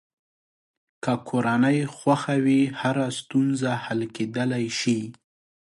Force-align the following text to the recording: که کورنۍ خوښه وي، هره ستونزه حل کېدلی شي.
که 1.03 1.13
کورنۍ 1.29 1.79
خوښه 1.95 2.35
وي، 2.45 2.61
هره 2.79 3.05
ستونزه 3.19 3.71
حل 3.83 4.01
کېدلی 4.15 4.65
شي. 4.79 4.99